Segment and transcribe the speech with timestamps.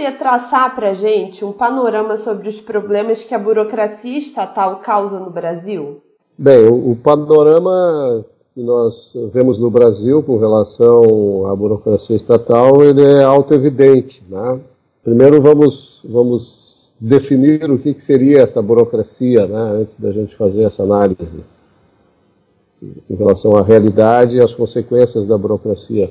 [0.00, 5.18] poderia traçar para a gente um panorama sobre os problemas que a burocracia estatal causa
[5.18, 6.00] no Brasil?
[6.38, 13.02] Bem, o, o panorama que nós vemos no Brasil com relação à burocracia estatal, ele
[13.02, 14.22] é auto-evidente.
[14.26, 14.58] Né?
[15.04, 20.62] Primeiro vamos, vamos definir o que, que seria essa burocracia, né, antes da gente fazer
[20.62, 21.44] essa análise
[22.82, 26.10] em relação à realidade e às consequências da burocracia.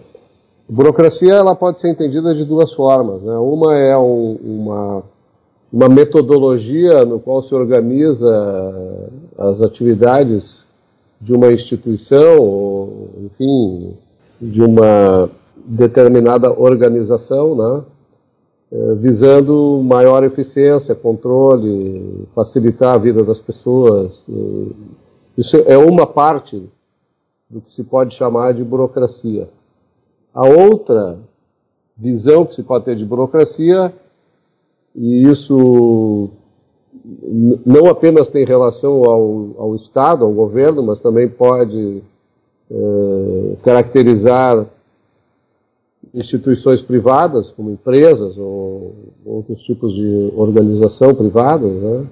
[0.69, 3.23] Burocracia ela pode ser entendida de duas formas.
[3.23, 3.35] Né?
[3.37, 5.03] Uma é um, uma,
[5.73, 8.29] uma metodologia no qual se organiza
[9.35, 10.67] as atividades
[11.19, 13.93] de uma instituição, ou, enfim,
[14.39, 15.29] de uma
[15.65, 17.83] determinada organização, né?
[18.71, 24.23] É, visando maior eficiência, controle, facilitar a vida das pessoas.
[25.35, 26.63] Isso é uma parte
[27.49, 29.49] do que se pode chamar de burocracia.
[30.33, 31.17] A outra
[31.97, 33.93] visão que se pode ter de burocracia,
[34.95, 36.29] e isso
[37.65, 42.01] não apenas tem relação ao, ao Estado, ao governo, mas também pode
[42.71, 44.65] é, caracterizar
[46.13, 52.07] instituições privadas, como empresas ou outros tipos de organização privada, né,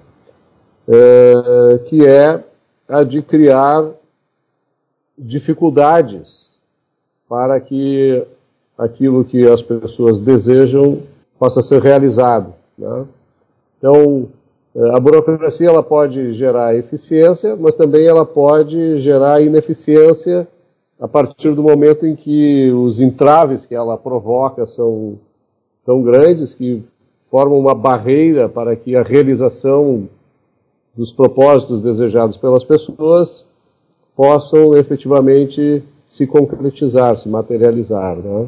[0.88, 2.44] é, que é
[2.88, 3.90] a de criar
[5.18, 6.47] dificuldades
[7.28, 8.24] para que
[8.78, 11.00] aquilo que as pessoas desejam
[11.40, 12.54] possa ser realizado.
[12.78, 13.06] Né?
[13.78, 14.28] Então,
[14.76, 20.48] é, a burocracia ela pode gerar eficiência, mas também ela pode gerar ineficiência
[21.00, 25.18] a partir do momento em que os entraves que ela provoca são
[25.86, 26.84] tão grandes que
[27.30, 30.08] formam uma barreira para que a realização
[30.96, 33.46] dos propósitos desejados pelas pessoas
[34.16, 38.16] possam efetivamente se concretizar, se materializar.
[38.16, 38.48] Né?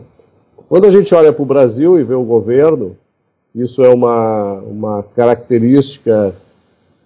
[0.67, 2.95] Quando a gente olha para o Brasil e vê o governo,
[3.53, 6.33] isso é uma, uma característica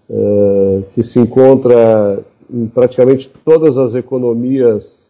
[0.09, 2.19] uh, que se encontra
[2.53, 5.08] em praticamente todas as economias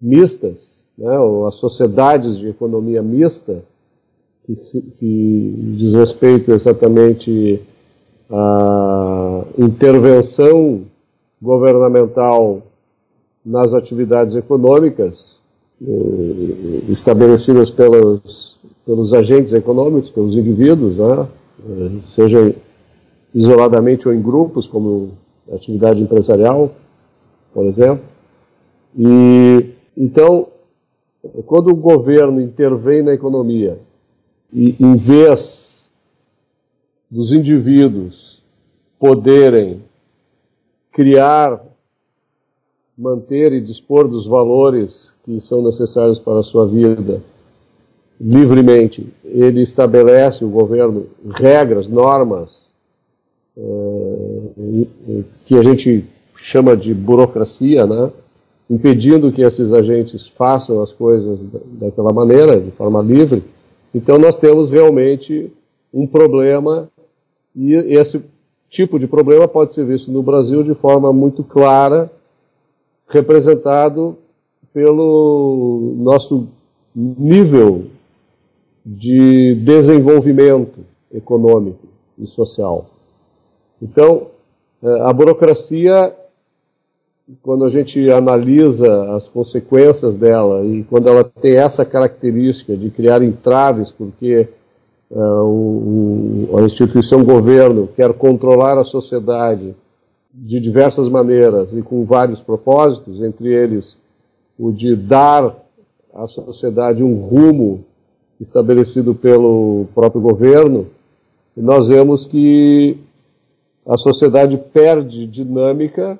[0.00, 3.64] mistas, né, ou as sociedades de economia mista,
[4.46, 7.60] que, se, que diz respeito exatamente
[8.30, 10.82] à intervenção
[11.40, 12.62] governamental
[13.44, 15.40] nas atividades econômicas
[15.82, 21.28] eh, estabelecidas pelos, pelos agentes econômicos, pelos indivíduos, né?
[21.68, 22.54] Eh, seja
[23.34, 25.12] isoladamente ou em grupos, como
[25.52, 26.72] atividade empresarial,
[27.52, 28.04] por exemplo.
[28.96, 30.48] E então,
[31.46, 33.78] quando o governo intervém na economia
[34.52, 35.88] e em vez
[37.10, 38.42] dos indivíduos
[38.98, 39.82] poderem
[40.90, 41.60] criar
[42.96, 47.20] manter e dispor dos valores que são necessários para a sua vida
[48.20, 49.06] livremente.
[49.24, 52.66] Ele estabelece, o governo, regras, normas,
[53.56, 54.84] eh,
[55.44, 56.04] que a gente
[56.36, 58.10] chama de burocracia, né?
[58.68, 61.38] impedindo que esses agentes façam as coisas
[61.72, 63.42] daquela maneira, de forma livre.
[63.94, 65.52] Então nós temos realmente
[65.92, 66.88] um problema
[67.54, 68.22] e esse
[68.70, 72.10] tipo de problema pode ser visto no Brasil de forma muito clara
[73.08, 74.16] representado
[74.72, 76.48] pelo nosso
[76.94, 77.86] nível
[78.84, 80.80] de desenvolvimento
[81.12, 81.86] econômico
[82.18, 82.86] e social.
[83.80, 84.28] Então,
[84.82, 86.14] é, a burocracia,
[87.42, 93.22] quando a gente analisa as consequências dela e quando ela tem essa característica de criar
[93.22, 94.48] entraves, porque
[95.10, 99.74] uh, o, a instituição governo quer controlar a sociedade
[100.34, 103.96] de diversas maneiras e com vários propósitos, entre eles
[104.58, 105.54] o de dar
[106.12, 107.84] à sociedade um rumo
[108.40, 110.88] estabelecido pelo próprio governo,
[111.56, 112.98] nós vemos que
[113.86, 116.18] a sociedade perde dinâmica,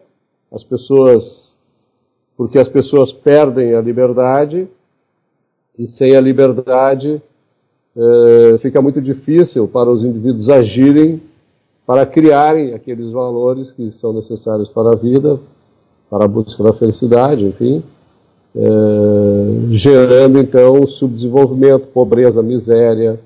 [0.53, 1.53] as pessoas,
[2.37, 4.69] porque as pessoas perdem a liberdade,
[5.77, 7.21] e sem a liberdade
[7.97, 11.21] eh, fica muito difícil para os indivíduos agirem
[11.87, 15.39] para criarem aqueles valores que são necessários para a vida,
[16.09, 17.83] para a busca da felicidade, enfim,
[18.57, 18.63] é,
[19.71, 23.19] gerando então subdesenvolvimento, pobreza, miséria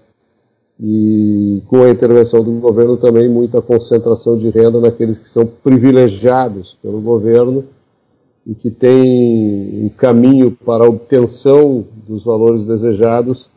[0.81, 6.79] e com a intervenção do governo também muita concentração de renda naqueles que são privilegiados
[6.81, 7.65] pelo governo
[8.47, 13.49] e que têm um caminho para a obtenção dos valores desejados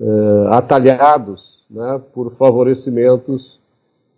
[0.00, 0.06] é,
[0.50, 3.58] atalhados né, por favorecimentos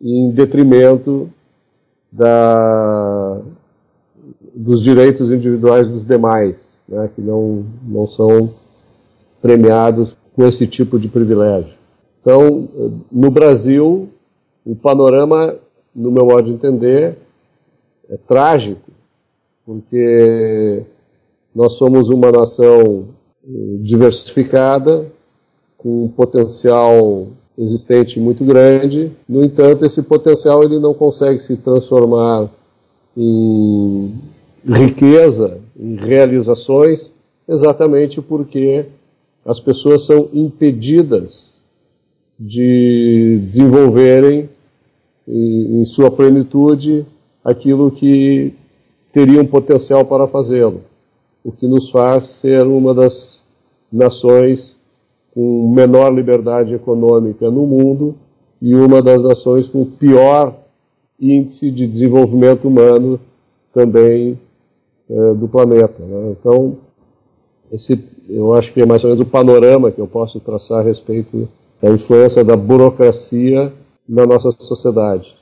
[0.00, 1.28] em detrimento
[2.10, 3.40] da,
[4.54, 8.54] dos direitos individuais dos demais, né, que não, não são
[9.42, 11.74] premiados com esse tipo de privilégio.
[12.20, 12.68] Então,
[13.10, 14.08] no Brasil,
[14.64, 15.56] o panorama,
[15.94, 17.16] no meu modo de entender,
[18.08, 18.90] é trágico,
[19.64, 20.82] porque
[21.54, 23.08] nós somos uma nação
[23.44, 25.06] eh, diversificada,
[25.76, 27.28] com um potencial
[27.58, 29.10] existente muito grande.
[29.28, 32.48] No entanto, esse potencial ele não consegue se transformar
[33.16, 34.14] em
[34.64, 37.10] riqueza, em realizações,
[37.48, 38.86] exatamente porque
[39.44, 41.52] as pessoas são impedidas
[42.38, 44.48] de desenvolverem
[45.26, 47.04] em sua plenitude
[47.44, 48.54] aquilo que
[49.12, 50.82] teriam potencial para fazê-lo,
[51.42, 53.42] o que nos faz ser uma das
[53.92, 54.77] nações
[55.34, 58.14] com menor liberdade econômica no mundo
[58.60, 60.54] e uma das nações com pior
[61.20, 63.20] índice de desenvolvimento humano
[63.72, 64.38] também
[65.08, 66.02] é, do planeta.
[66.02, 66.36] Né?
[66.38, 66.76] Então,
[67.72, 70.82] esse, eu acho que é mais ou menos o panorama que eu posso traçar a
[70.82, 71.48] respeito
[71.80, 73.72] da influência da burocracia
[74.08, 75.36] na nossa sociedade.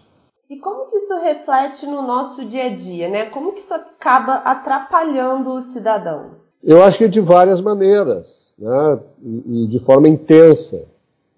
[0.51, 3.27] E como que isso reflete no nosso dia a dia, né?
[3.27, 6.33] Como que isso acaba atrapalhando o cidadão?
[6.63, 10.83] Eu acho que de várias maneiras né, e de forma intensa,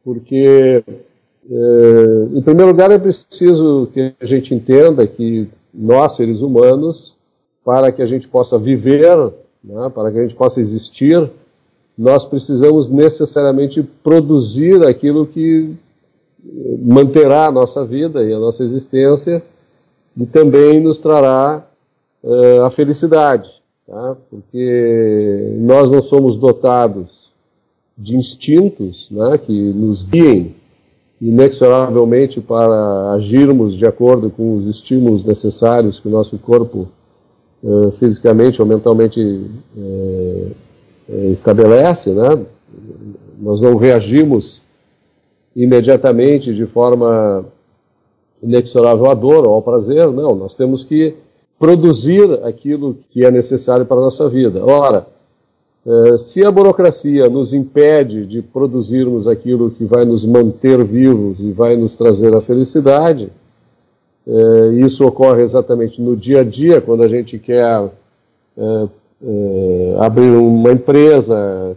[0.05, 0.83] porque,
[1.51, 7.17] é, em primeiro lugar, é preciso que a gente entenda que nós, seres humanos,
[7.65, 9.17] para que a gente possa viver,
[9.63, 11.31] né, para que a gente possa existir,
[11.97, 15.75] nós precisamos necessariamente produzir aquilo que
[16.81, 19.43] manterá a nossa vida e a nossa existência
[20.17, 21.67] e também nos trará
[22.23, 23.59] uh, a felicidade
[23.89, 24.17] tá?
[24.31, 27.33] porque nós não somos dotados
[27.97, 30.55] de instintos né, que nos guiem
[31.21, 36.89] inexoravelmente para agirmos de acordo com os estímulos necessários que o nosso corpo
[37.63, 40.53] uh, fisicamente ou mentalmente uh,
[41.33, 42.47] estabelece, né?
[43.41, 44.63] Nós não reagimos
[45.57, 47.45] imediatamente de forma
[48.41, 50.37] inexorável à dor ou ao prazer, não.
[50.37, 51.17] Nós temos que
[51.59, 54.65] produzir aquilo que é necessário para a nossa vida.
[54.65, 55.07] Ora,
[55.87, 61.51] eh, se a burocracia nos impede de produzirmos aquilo que vai nos manter vivos e
[61.51, 63.31] vai nos trazer a felicidade,
[64.27, 67.91] eh, isso ocorre exatamente no dia a dia, quando a gente quer
[68.57, 71.77] eh, abrir uma empresa,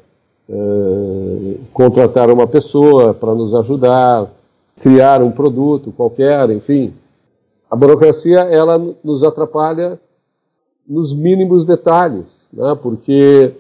[1.74, 4.28] contratar uma pessoa para nos ajudar,
[4.82, 6.94] criar um produto qualquer, enfim.
[7.72, 9.98] A burocracia, ela nos atrapalha
[10.86, 12.78] nos mínimos detalhes, né?
[12.84, 13.54] porque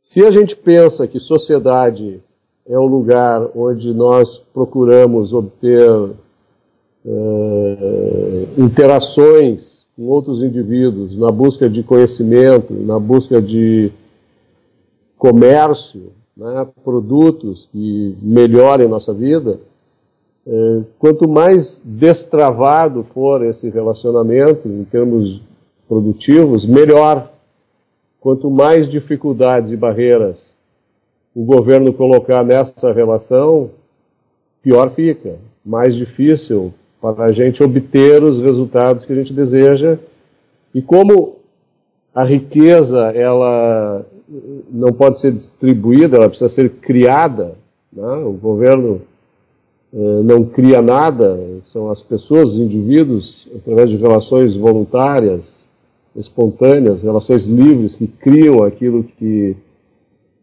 [0.00, 2.20] se a gente pensa que sociedade
[2.66, 6.10] é o lugar onde nós procuramos obter
[7.06, 13.92] é, interações com outros indivíduos, na busca de conhecimento, na busca de
[15.16, 19.60] comércio, né, produtos que melhorem nossa vida,
[20.98, 25.42] quanto mais destravado for esse relacionamento em termos
[25.86, 27.30] produtivos, melhor.
[28.20, 30.56] Quanto mais dificuldades e barreiras
[31.34, 33.70] o governo colocar nessa relação,
[34.62, 35.36] pior fica.
[35.64, 39.98] Mais difícil para a gente obter os resultados que a gente deseja.
[40.74, 41.36] E como
[42.12, 44.04] a riqueza ela
[44.68, 47.54] não pode ser distribuída, ela precisa ser criada,
[47.92, 48.14] né?
[48.14, 49.00] o governo
[49.92, 55.66] não cria nada, são as pessoas, os indivíduos, através de relações voluntárias,
[56.14, 59.56] espontâneas, relações livres, que criam aquilo que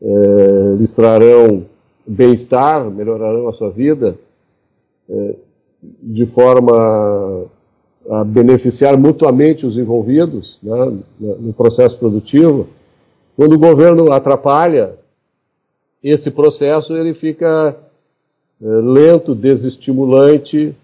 [0.02, 1.66] eh, lhes trarão
[2.08, 4.18] bem-estar, melhorarão a sua vida,
[5.10, 5.36] eh,
[6.02, 7.46] de forma
[8.10, 12.68] a beneficiar mutuamente os envolvidos né, no processo produtivo.
[13.36, 14.94] Quando o governo atrapalha
[16.04, 17.76] esse processo, ele fica
[18.62, 20.76] lento, desestimulante,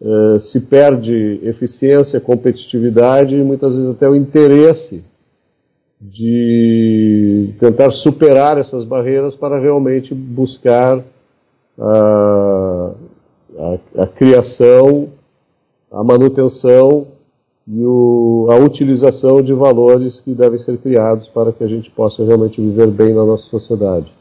[0.00, 5.02] é, se perde eficiência, competitividade e muitas vezes até o interesse
[6.00, 11.02] de tentar superar essas barreiras para realmente buscar
[11.78, 12.90] a,
[13.58, 15.08] a, a criação,
[15.90, 17.06] a manutenção
[17.66, 22.22] e o, a utilização de valores que devem ser criados para que a gente possa
[22.22, 24.12] realmente viver bem na nossa sociedade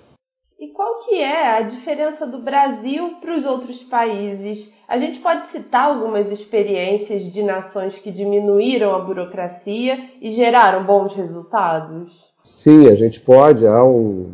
[1.23, 4.71] é a diferença do Brasil para os outros países?
[4.87, 11.15] A gente pode citar algumas experiências de nações que diminuíram a burocracia e geraram bons
[11.15, 12.13] resultados?
[12.43, 13.65] Sim, a gente pode.
[13.65, 14.33] Há um,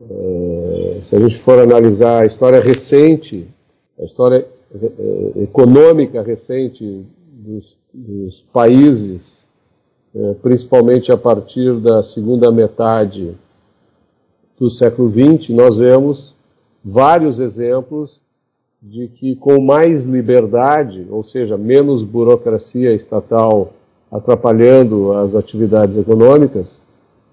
[0.00, 3.48] é, se a gente for analisar a história recente,
[3.98, 9.48] a história é, econômica recente dos, dos países,
[10.14, 13.34] é, principalmente a partir da segunda metade
[14.58, 16.34] do século XX, nós vemos
[16.84, 18.18] vários exemplos
[18.82, 23.72] de que com mais liberdade, ou seja, menos burocracia estatal
[24.10, 26.80] atrapalhando as atividades econômicas,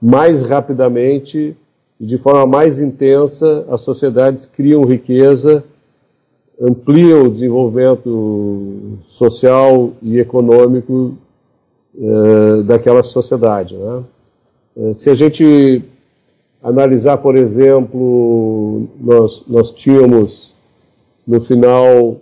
[0.01, 1.55] mais rapidamente
[1.99, 5.63] e de forma mais intensa as sociedades criam riqueza,
[6.59, 11.15] ampliam o desenvolvimento social e econômico
[11.97, 13.75] eh, daquela sociedade.
[13.75, 14.03] Né?
[14.77, 15.83] Eh, se a gente
[16.65, 20.51] analisar, por exemplo, nós, nós tínhamos
[21.25, 22.17] no final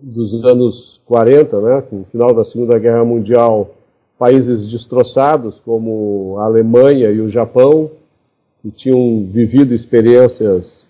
[0.00, 3.74] dos anos 40, né, no final da Segunda Guerra Mundial,
[4.16, 7.90] países destroçados como a Alemanha e o Japão,
[8.62, 10.86] que tinham vivido experiências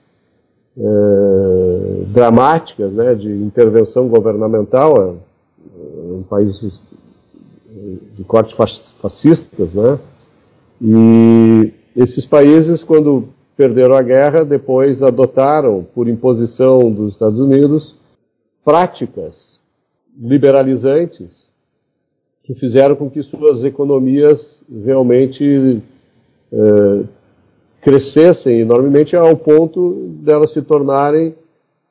[0.77, 5.17] é, dramáticas né, de intervenção governamental
[5.65, 6.83] é, em países
[8.15, 9.99] de corte fascistas, né,
[10.83, 17.95] e esses países, quando perderam a guerra, depois adotaram, por imposição dos Estados Unidos,
[18.65, 19.61] práticas
[20.19, 21.47] liberalizantes
[22.45, 25.81] que fizeram com que suas economias realmente
[26.53, 27.03] eh,
[27.81, 31.35] crescessem enormemente ao ponto delas se tornarem,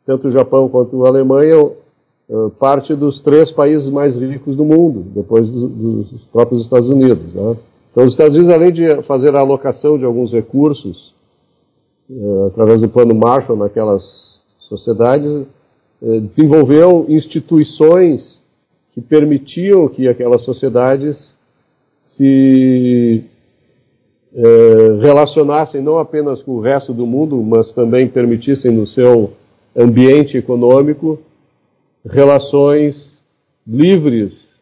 [0.06, 1.72] tanto o Japão quanto a Alemanha,
[2.30, 7.34] eh, parte dos três países mais ricos do mundo, depois do, dos próprios Estados Unidos.
[7.34, 7.56] Né?
[7.92, 11.14] Então, os Estados Unidos, além de fazer a alocação de alguns recursos
[12.10, 15.46] eh, através do Plano Marshall naquelas sociedades,
[16.02, 18.42] eh, desenvolveu instituições
[18.94, 21.36] que permitiam que aquelas sociedades
[22.00, 23.26] se
[24.34, 29.34] eh, relacionassem não apenas com o resto do mundo, mas também permitissem no seu
[29.76, 31.20] ambiente econômico
[32.06, 33.22] relações
[33.68, 34.56] livres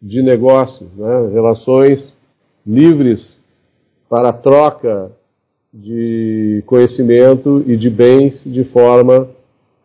[0.00, 1.30] de negócios, né?
[1.32, 2.16] relações
[2.66, 3.40] livres
[4.08, 5.10] para a troca
[5.72, 9.28] de conhecimento e de bens de forma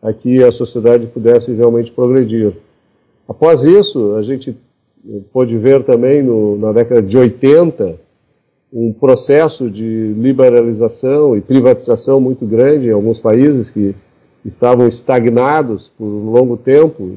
[0.02, 2.52] a que a sociedade pudesse realmente progredir.
[3.26, 4.56] Após isso, a gente
[5.32, 7.96] pôde ver também no, na década de 80
[8.72, 13.94] um processo de liberalização e privatização muito grande em alguns países que
[14.44, 17.10] estavam estagnados por um longo tempo.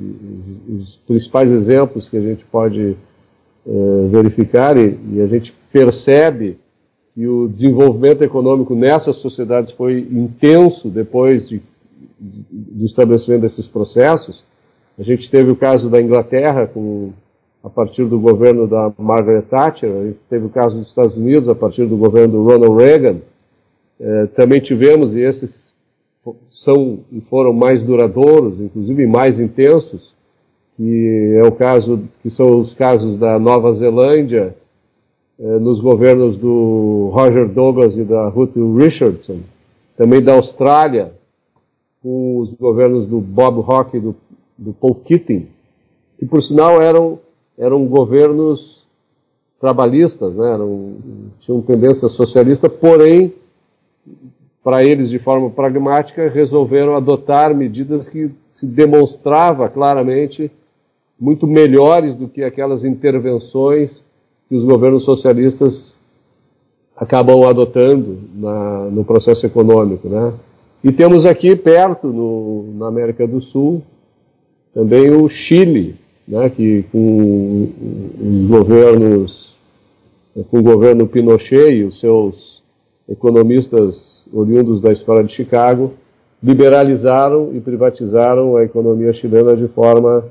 [0.70, 2.96] Os principais exemplos que a gente pode
[3.68, 6.58] eh, verificar e, e a gente percebe
[7.14, 11.62] que o desenvolvimento econômico nessas sociedades foi intenso depois de,
[12.20, 14.44] de, do estabelecimento desses processos.
[14.98, 17.12] A gente teve o caso da Inglaterra, com,
[17.64, 21.86] a partir do governo da Margaret Thatcher, teve o caso dos Estados Unidos, a partir
[21.86, 23.18] do governo do Ronald Reagan.
[24.00, 25.72] É, também tivemos, e esses
[26.50, 30.14] são e foram mais duradouros, inclusive mais intensos,
[30.82, 34.56] que é o caso, que são os casos da Nova Zelândia,
[35.40, 39.42] eh, nos governos do Roger Douglas e da Ruth Richardson,
[39.96, 41.14] também da Austrália,
[42.02, 44.16] com os governos do Bob Hawke e do,
[44.58, 45.48] do Paul Keating,
[46.18, 47.20] que por sinal eram,
[47.60, 48.84] eram governos
[49.60, 50.96] trabalhistas, né, eram,
[51.42, 53.32] tinham tendência socialista, porém,
[54.64, 60.52] para eles de forma pragmática, resolveram adotar medidas que se demonstrava claramente
[61.22, 64.02] muito melhores do que aquelas intervenções
[64.50, 65.94] que os governos socialistas
[66.98, 70.10] acabam adotando na, no processo econômico.
[70.10, 70.34] Né?
[70.84, 73.84] E temos aqui perto, no, na América do Sul,
[74.74, 75.96] também o Chile,
[76.28, 77.70] né, que com
[78.20, 79.56] os governos,
[80.50, 82.64] com o governo Pinochet e os seus
[83.08, 85.94] economistas oriundos da escola de Chicago,
[86.42, 90.26] liberalizaram e privatizaram a economia chilena de forma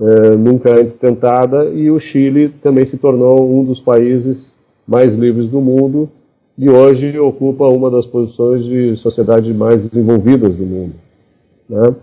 [0.00, 4.52] é, nunca antes tentada, e o Chile também se tornou um dos países
[4.86, 6.08] mais livres do mundo
[6.56, 10.94] e hoje ocupa uma das posições de sociedade mais desenvolvidas do mundo.
[11.68, 11.94] Né?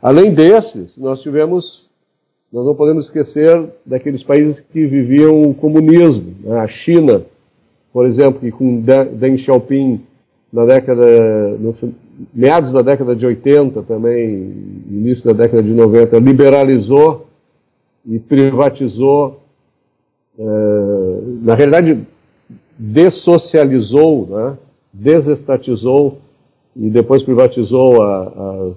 [0.00, 1.90] Além desses, nós tivemos,
[2.52, 6.34] nós não podemos esquecer daqueles países que viviam o comunismo.
[6.42, 6.58] Né?
[6.58, 7.22] A China,
[7.92, 10.00] por exemplo, que com Deng Xiaoping
[10.52, 11.04] na década,
[11.58, 11.74] no,
[12.32, 14.52] meados da década de 80 também,
[14.90, 17.26] início da década de 90, liberalizou
[18.06, 19.40] e privatizou,
[20.38, 20.42] é,
[21.42, 22.06] na realidade,
[22.78, 24.58] dessocializou, né,
[24.92, 26.18] desestatizou
[26.76, 28.72] e depois privatizou a,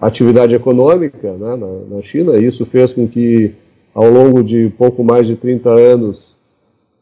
[0.00, 2.36] atividade econômica né, na, na China.
[2.36, 3.54] Isso fez com que,
[3.94, 6.36] ao longo de pouco mais de 30 anos,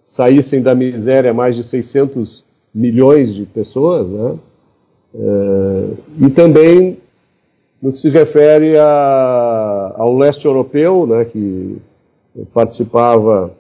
[0.03, 2.44] saíssem da miséria mais de 600
[2.75, 4.35] milhões de pessoas, né?
[5.15, 6.99] É, e também
[7.81, 11.77] no que se refere a, ao leste europeu, né, que
[12.53, 13.53] participava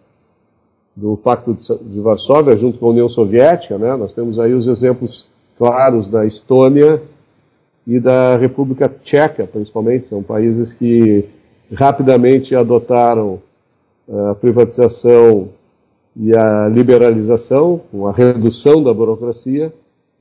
[0.97, 5.29] do Pacto de Varsóvia junto com a União Soviética, né, nós temos aí os exemplos
[5.59, 7.03] claros da Estônia
[7.87, 11.27] e da República Tcheca, principalmente, são países que
[11.73, 13.41] rapidamente adotaram
[14.09, 15.51] eh, a privatização
[16.17, 19.73] e a liberalização, com a redução da burocracia,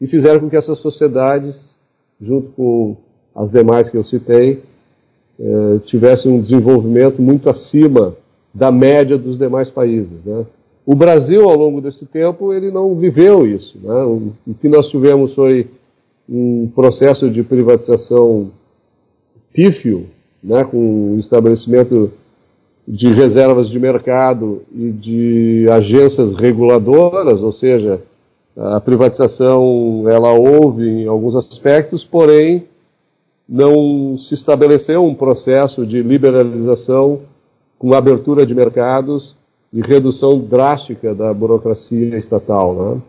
[0.01, 1.75] e fizeram com que essas sociedades,
[2.19, 2.97] junto com
[3.35, 4.61] as demais que eu citei,
[5.39, 8.15] eh, tivessem um desenvolvimento muito acima
[8.53, 10.23] da média dos demais países.
[10.25, 10.45] Né?
[10.85, 13.77] O Brasil, ao longo desse tempo, ele não viveu isso.
[13.81, 13.93] Né?
[13.93, 15.67] O, o que nós tivemos foi
[16.27, 18.51] um processo de privatização
[19.51, 20.07] pífio,
[20.43, 22.11] né, com o estabelecimento
[22.87, 28.01] de reservas de mercado e de agências reguladoras, ou seja,
[28.57, 32.65] a privatização ela houve em alguns aspectos, porém
[33.47, 37.21] não se estabeleceu um processo de liberalização
[37.79, 39.35] com abertura de mercados
[39.71, 42.73] e redução drástica da burocracia estatal.
[42.75, 43.01] Né?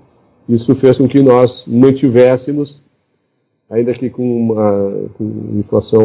[0.49, 2.81] Isso fez com que nós mantivéssemos,
[3.71, 6.04] ainda que com uma com inflação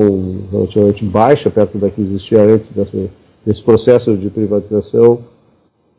[0.52, 3.10] relativamente baixa, perto da que existia antes dessa,
[3.50, 5.22] desse processo de privatização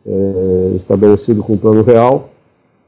[0.06, 2.30] é, estabelecido com o plano real,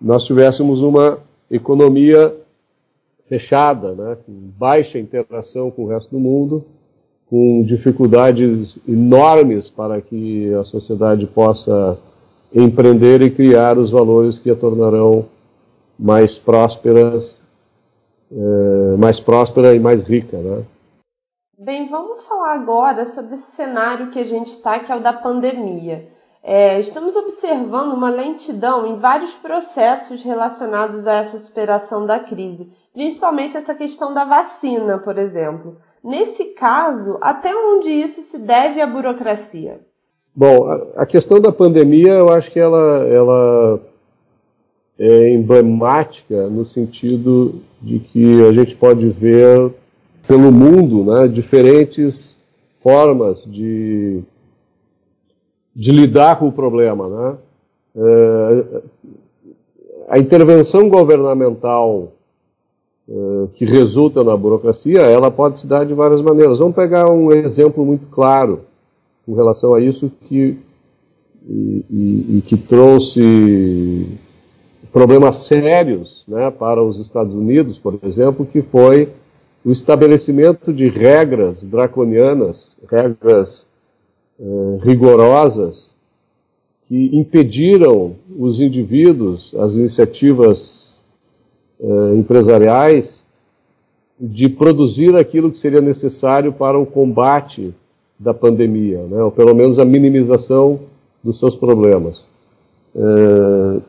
[0.00, 1.18] nós tivéssemos uma
[1.50, 2.32] economia
[3.28, 6.64] fechada, né, com baixa interação com o resto do mundo,
[7.28, 11.98] com dificuldades enormes para que a sociedade possa
[12.54, 15.24] empreender e criar os valores que a tornarão
[15.98, 17.42] mais prósperas,
[18.30, 20.62] é, mais próspera e mais rica, né?
[21.64, 25.12] Bem, vamos falar agora sobre esse cenário que a gente está, que é o da
[25.12, 26.08] pandemia.
[26.42, 33.56] É, estamos observando uma lentidão em vários processos relacionados a essa superação da crise, principalmente
[33.56, 35.76] essa questão da vacina, por exemplo.
[36.02, 39.78] Nesse caso, até onde isso se deve à burocracia?
[40.34, 43.80] Bom, a, questão da pandemia, eu acho que ela, ela
[44.98, 49.72] é emblemática no sentido de que a gente pode ver
[50.32, 52.38] pelo mundo né, diferentes
[52.78, 54.22] formas de,
[55.76, 57.06] de lidar com o problema.
[57.06, 57.36] Né?
[57.96, 58.82] É,
[60.08, 62.12] a intervenção governamental
[63.06, 66.60] eh, que resulta na burocracia, ela pode se dar de várias maneiras.
[66.60, 68.60] Vamos pegar um exemplo muito claro
[69.26, 70.58] com relação a isso que,
[71.46, 74.18] e, e, e que trouxe
[74.90, 79.10] problemas sérios né, para os Estados Unidos, por exemplo, que foi
[79.64, 83.66] o estabelecimento de regras draconianas, regras
[84.40, 85.94] eh, rigorosas,
[86.88, 91.02] que impediram os indivíduos, as iniciativas
[91.80, 93.24] eh, empresariais
[94.20, 97.74] de produzir aquilo que seria necessário para o combate
[98.18, 100.80] da pandemia, né, ou pelo menos a minimização
[101.22, 102.24] dos seus problemas.
[102.94, 103.80] Eh,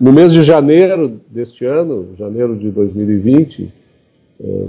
[0.00, 3.77] no mês de janeiro deste ano, janeiro de 2020, eh,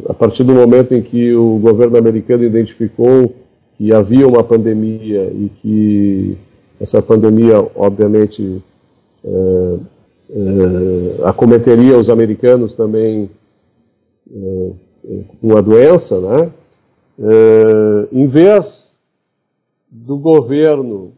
[0.07, 3.35] a partir do momento em que o governo americano identificou
[3.77, 6.37] que havia uma pandemia e que
[6.81, 8.61] essa pandemia, obviamente,
[9.23, 9.85] uh,
[11.23, 13.29] acometeria os americanos também
[14.29, 14.75] uh,
[15.41, 16.51] com a doença, né?
[17.17, 18.97] Uh, em vez
[19.89, 21.13] do governo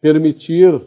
[0.00, 0.80] permitir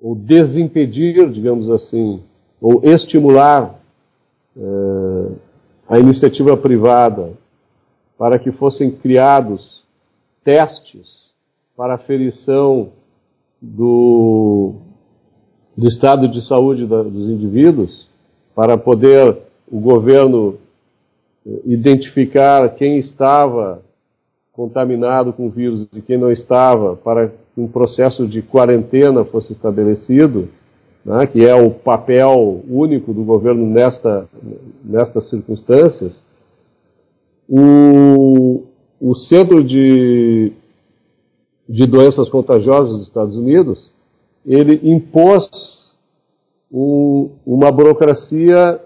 [0.00, 2.20] ou desimpedir, digamos assim,
[2.60, 3.77] ou estimular
[5.88, 7.32] a iniciativa privada
[8.16, 9.84] para que fossem criados
[10.44, 11.30] testes
[11.76, 12.90] para aferição
[13.60, 14.74] do
[15.78, 18.08] do estado de saúde da, dos indivíduos,
[18.52, 19.36] para poder
[19.70, 20.56] o governo
[21.46, 23.80] eh, identificar quem estava
[24.52, 29.52] contaminado com o vírus e quem não estava, para que um processo de quarentena fosse
[29.52, 30.48] estabelecido,
[31.04, 34.28] né, que é o papel único do governo nesta,
[34.84, 36.24] nestas circunstâncias,
[37.48, 38.64] o,
[39.00, 40.52] o Centro de,
[41.68, 43.92] de Doenças Contagiosas dos Estados Unidos
[44.44, 45.96] ele impôs
[46.70, 48.80] um, uma burocracia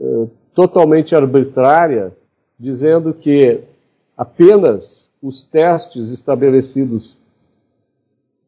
[0.00, 2.12] uh, totalmente arbitrária,
[2.58, 3.60] dizendo que
[4.16, 7.16] apenas os testes estabelecidos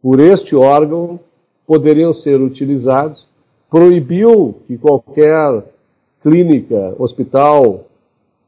[0.00, 1.20] por este órgão
[1.66, 3.26] poderiam ser utilizados,
[3.70, 5.64] proibiu que qualquer
[6.22, 7.86] clínica, hospital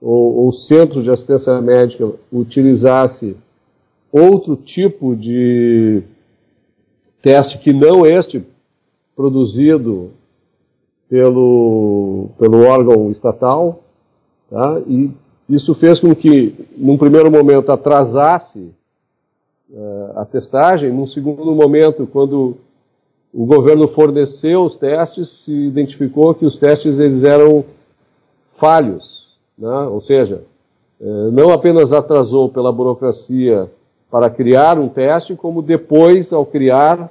[0.01, 3.37] ou, ou centro de assistência médica utilizasse
[4.13, 6.03] outro tipo de
[7.21, 8.45] teste que não este
[9.17, 10.11] produzido
[11.09, 13.83] pelo, pelo órgão estatal,
[14.51, 14.81] tá?
[14.87, 15.11] e
[15.49, 18.73] isso fez com que, num primeiro momento, atrasasse
[19.71, 22.57] uh, a testagem, num segundo momento, quando
[23.35, 27.65] o governo forneceu os testes, se identificou que os testes eles eram
[28.47, 29.77] falhos, né?
[29.89, 30.43] ou seja,
[31.01, 33.69] é, não apenas atrasou pela burocracia
[34.09, 37.11] para criar um teste, como depois, ao criar,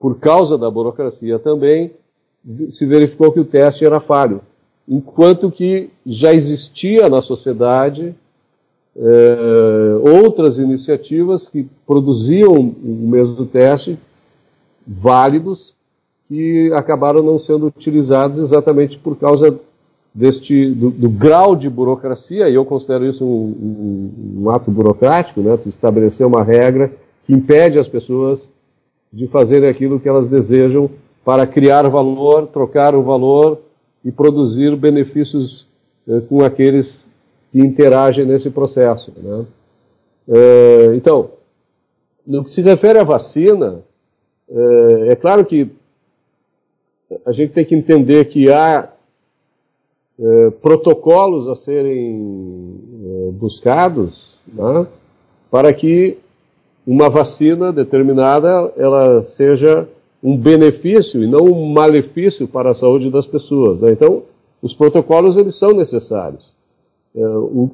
[0.00, 1.92] por causa da burocracia também,
[2.70, 4.40] se verificou que o teste era falho.
[4.88, 8.14] Enquanto que já existia na sociedade
[8.96, 13.98] é, outras iniciativas que produziam o mesmo teste,
[14.86, 15.74] válidos,
[16.28, 19.58] que acabaram não sendo utilizados exatamente por causa
[20.14, 25.40] deste do, do, grau de burocracia, e eu considero isso um, um, um ato burocrático,
[25.40, 26.92] né, estabelecer uma regra
[27.26, 28.48] que impede as pessoas
[29.12, 30.90] de fazerem aquilo que elas desejam
[31.24, 33.58] para criar valor, trocar o valor
[34.04, 35.66] e produzir benefícios
[36.08, 37.08] eh, com aqueles
[37.52, 39.12] que interagem nesse processo.
[39.16, 39.44] Né?
[40.28, 41.30] Eh, então,
[42.26, 43.82] no que se refere à vacina,
[44.54, 45.70] eh, é claro que
[47.24, 48.88] a gente tem que entender que há
[50.18, 54.86] é, protocolos a serem é, buscados né,
[55.50, 56.18] para que
[56.86, 59.88] uma vacina determinada ela seja
[60.22, 63.80] um benefício e não um malefício para a saúde das pessoas.
[63.80, 63.92] Né?
[63.92, 64.22] Então,
[64.60, 66.52] os protocolos eles são necessários.
[67.14, 67.70] É, o,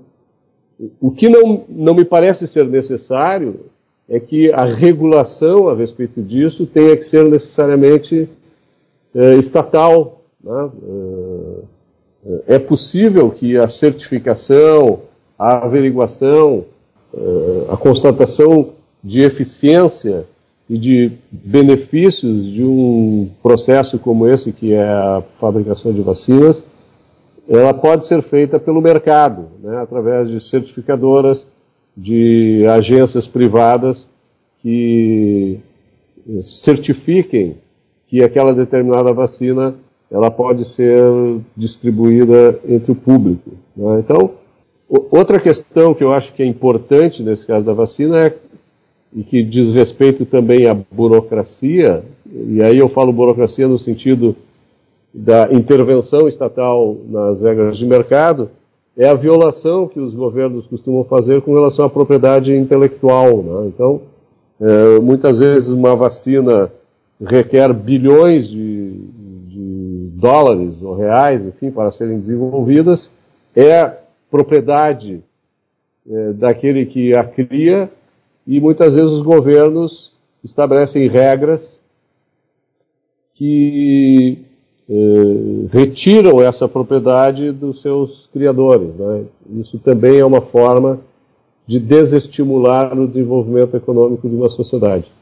[1.00, 3.66] o que não, não me parece ser necessário
[4.08, 8.28] é que a regulação a respeito disso tenha que ser necessariamente
[9.14, 10.22] é, estatal.
[10.42, 10.70] Né?
[12.46, 15.00] É, é possível que a certificação,
[15.38, 16.64] a averiguação,
[17.70, 18.70] a constatação
[19.02, 20.26] de eficiência
[20.68, 26.64] e de benefícios de um processo como esse, que é a fabricação de vacinas,
[27.48, 31.46] ela pode ser feita pelo mercado, né, através de certificadoras,
[31.98, 34.08] de agências privadas
[34.62, 35.58] que
[36.42, 37.56] certifiquem
[38.06, 39.74] que aquela determinada vacina
[40.08, 41.02] ela pode ser
[41.56, 43.50] distribuída entre o público.
[43.76, 43.98] Né?
[43.98, 44.30] Então,
[45.10, 48.34] outra questão que eu acho que é importante nesse caso da vacina é
[49.14, 54.36] e que diz respeito também à burocracia, e aí eu falo burocracia no sentido
[55.12, 58.50] da intervenção estatal nas regras de mercado,
[58.98, 63.42] é a violação que os governos costumam fazer com relação à propriedade intelectual.
[63.44, 63.68] Né?
[63.68, 64.02] Então,
[64.60, 66.70] é, muitas vezes uma vacina
[67.24, 69.18] requer bilhões de,
[70.18, 73.08] dólares ou reais, enfim, para serem desenvolvidas,
[73.54, 75.22] é propriedade
[76.10, 77.88] é, daquele que a cria
[78.44, 81.78] e muitas vezes os governos estabelecem regras
[83.34, 84.38] que
[84.90, 85.17] é,
[85.70, 88.94] retiram essa propriedade dos seus criadores.
[88.94, 89.24] Né?
[89.60, 91.00] Isso também é uma forma
[91.66, 95.12] de desestimular o desenvolvimento econômico de uma sociedade.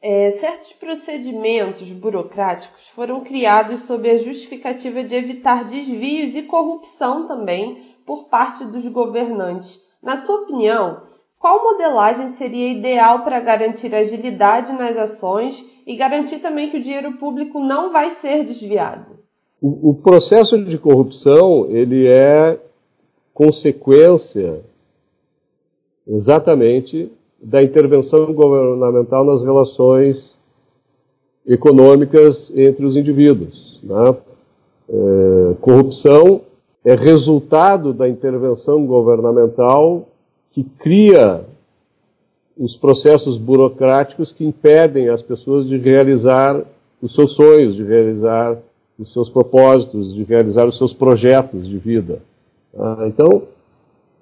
[0.00, 7.82] É, certos procedimentos burocráticos foram criados sob a justificativa de evitar desvios e corrupção também
[8.06, 9.82] por parte dos governantes.
[10.00, 11.02] Na sua opinião,
[11.36, 17.14] qual modelagem seria ideal para garantir agilidade nas ações e garantir também que o dinheiro
[17.14, 19.17] público não vai ser desviado?
[19.60, 22.58] O, o processo de corrupção ele é
[23.34, 24.60] consequência
[26.06, 30.36] exatamente da intervenção governamental nas relações
[31.46, 33.80] econômicas entre os indivíduos.
[33.82, 34.16] Né?
[34.88, 36.42] É, corrupção
[36.84, 40.08] é resultado da intervenção governamental
[40.50, 41.44] que cria
[42.56, 46.64] os processos burocráticos que impedem as pessoas de realizar
[47.00, 48.58] os seus sonhos, de realizar
[48.98, 52.20] os seus propósitos, de realizar os seus projetos de vida.
[52.72, 53.04] Tá?
[53.06, 53.44] Então,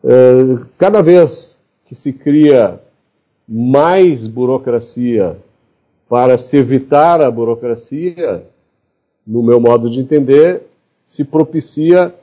[0.05, 2.81] é, cada vez que se cria
[3.49, 5.37] mais burocracia
[6.09, 8.45] para se evitar a burocracia,
[9.27, 10.63] no meu modo de entender,
[11.05, 12.15] se propicia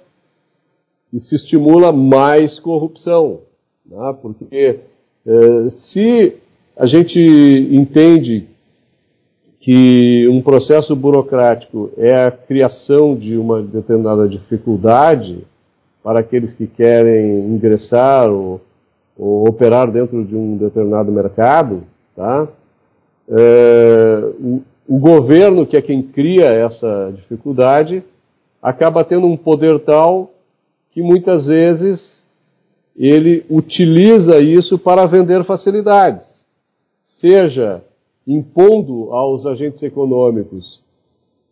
[1.11, 3.39] e se estimula mais corrupção.
[3.85, 4.15] Né?
[4.21, 4.79] Porque
[5.25, 6.35] eh, se
[6.75, 7.19] a gente
[7.71, 8.47] entende
[9.63, 15.39] que um processo burocrático é a criação de uma determinada dificuldade
[16.03, 18.59] para aqueles que querem ingressar ou
[19.17, 21.83] ou operar dentro de um determinado mercado,
[22.15, 22.47] tá?
[23.29, 28.03] É, o, o governo, que é quem cria essa dificuldade,
[28.61, 30.31] acaba tendo um poder tal
[30.91, 32.25] que muitas vezes
[32.97, 36.45] ele utiliza isso para vender facilidades,
[37.01, 37.81] seja
[38.25, 40.81] impondo aos agentes econômicos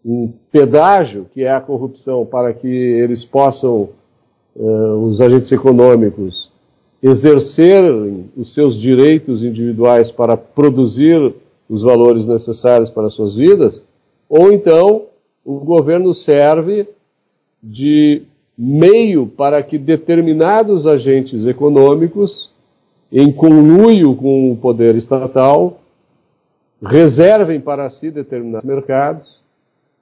[0.04, 3.90] um pedágio, que é a corrupção, para que eles possam,
[4.56, 6.52] uh, os agentes econômicos,
[7.04, 11.34] exercerem os seus direitos individuais para produzir
[11.70, 13.84] os valores necessários para as suas vidas,
[14.28, 15.04] ou então
[15.44, 16.88] o governo serve
[17.62, 18.24] de
[18.58, 22.50] meio para que determinados agentes econômicos,
[23.12, 25.81] em conluio com o poder estatal,
[26.82, 29.40] reservem para si determinados mercados,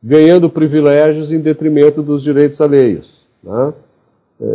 [0.02, 3.20] ganhando privilégios em detrimento dos direitos alheios.
[3.44, 3.74] Né?
[4.42, 4.46] É,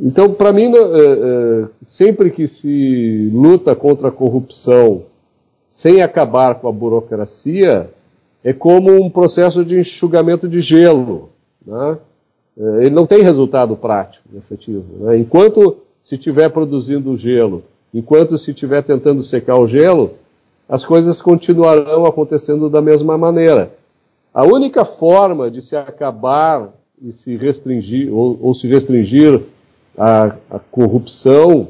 [0.00, 5.04] então, para mim, é, é, sempre que se luta contra a corrupção
[5.66, 7.88] sem acabar com a burocracia,
[8.42, 11.30] é como um processo de enxugamento de gelo.
[11.64, 11.98] Né?
[12.80, 14.84] Ele não tem resultado prático, efetivo.
[15.04, 15.18] Né?
[15.18, 17.62] Enquanto se estiver produzindo gelo,
[17.94, 20.14] enquanto se estiver tentando secar o gelo,
[20.70, 23.72] as coisas continuarão acontecendo da mesma maneira.
[24.32, 29.42] A única forma de se acabar e se restringir, ou, ou se restringir
[29.98, 31.66] a, a corrupção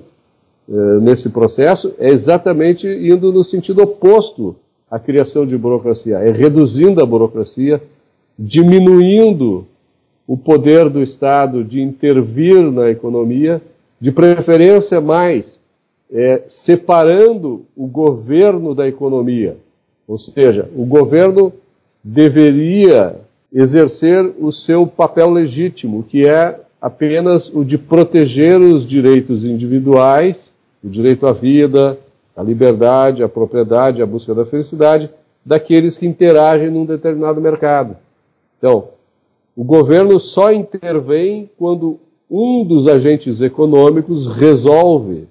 [0.69, 4.55] eh, nesse processo é exatamente indo no sentido oposto
[4.91, 7.83] à criação de burocracia, é reduzindo a burocracia,
[8.39, 9.67] diminuindo
[10.27, 13.63] o poder do Estado de intervir na economia,
[13.99, 15.60] de preferência mais
[16.13, 19.57] é, separando o governo da economia.
[20.07, 21.53] Ou seja, o governo
[22.03, 23.17] deveria
[23.53, 30.89] exercer o seu papel legítimo, que é apenas o de proteger os direitos individuais, o
[30.89, 31.99] direito à vida,
[32.37, 35.11] à liberdade, à propriedade, à busca da felicidade,
[35.45, 37.97] daqueles que interagem num determinado mercado.
[38.59, 38.89] Então,
[39.57, 41.99] o governo só intervém quando
[42.31, 45.27] um dos agentes econômicos resolve,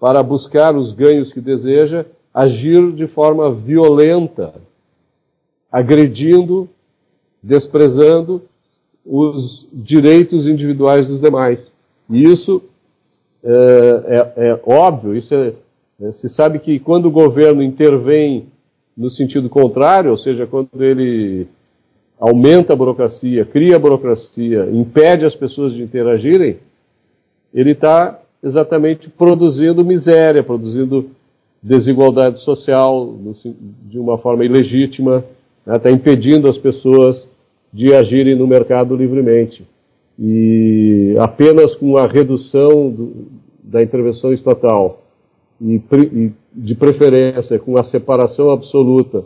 [0.00, 4.54] para buscar os ganhos que deseja, agir de forma violenta,
[5.70, 6.68] agredindo
[7.42, 8.42] desprezando
[9.04, 11.70] os direitos individuais dos demais.
[12.08, 12.62] E isso
[13.42, 15.52] é, é, é óbvio, isso é,
[16.02, 18.46] é, se sabe que quando o governo intervém
[18.96, 21.46] no sentido contrário, ou seja, quando ele
[22.18, 26.58] aumenta a burocracia, cria a burocracia, impede as pessoas de interagirem,
[27.52, 31.10] ele está exatamente produzindo miséria, produzindo
[31.62, 33.16] desigualdade social
[33.82, 35.24] de uma forma ilegítima,
[35.66, 37.28] está né, impedindo as pessoas
[37.72, 39.66] de agirem no mercado livremente.
[40.18, 43.26] E apenas com a redução do,
[43.62, 45.02] da intervenção estatal
[45.60, 49.24] e, e, de preferência com a separação absoluta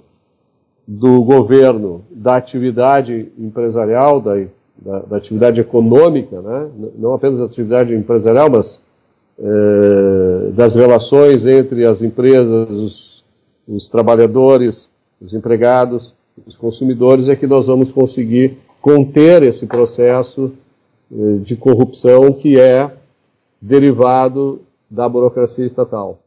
[0.87, 4.35] do governo da atividade empresarial, da,
[4.77, 6.69] da, da atividade econômica, né?
[6.99, 8.83] não apenas da atividade empresarial, mas
[9.39, 13.25] é, das relações entre as empresas, os,
[13.67, 16.15] os trabalhadores, os empregados,
[16.47, 20.53] os consumidores, é que nós vamos conseguir conter esse processo
[21.11, 22.91] eh, de corrupção que é
[23.61, 26.19] derivado da burocracia estatal.